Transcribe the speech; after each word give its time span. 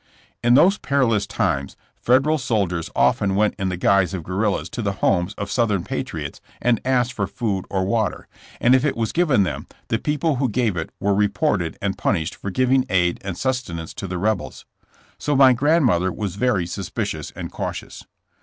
In 0.43 0.55
those 0.55 0.79
perilous 0.79 1.27
times 1.27 1.77
Federal 1.95 2.39
soldiers 2.39 2.89
often 2.95 3.35
went 3.35 3.53
in 3.59 3.69
the 3.69 3.77
guise 3.77 4.15
of 4.15 4.23
guerrillas 4.23 4.67
to 4.71 4.81
the 4.81 4.93
homes 4.93 5.35
of 5.35 5.51
Southern 5.51 5.83
patriots 5.83 6.41
and 6.59 6.81
asked 6.83 7.13
for 7.13 7.27
food 7.27 7.65
or 7.69 7.85
water, 7.85 8.27
and 8.59 8.73
if 8.73 8.83
it 8.83 8.97
was 8.97 9.11
given 9.11 9.43
them 9.43 9.67
the 9.89 9.99
people 9.99 10.37
who 10.37 10.49
gave 10.49 10.75
it 10.75 10.89
were 10.99 11.13
re 11.13 11.27
ported 11.27 11.77
and 11.83 11.99
punished 11.99 12.33
for 12.33 12.49
giving 12.49 12.83
aid 12.89 13.19
and 13.23 13.37
sustenance 13.37 13.93
to 13.93 14.07
the 14.07 14.17
rebels. 14.17 14.65
So 15.19 15.35
my 15.35 15.53
grandmother 15.53 16.11
was 16.11 16.33
very 16.35 16.65
suspicious 16.65 17.29
and 17.35 17.51
cautious. 17.51 18.03